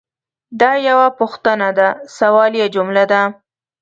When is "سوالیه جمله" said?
2.17-3.03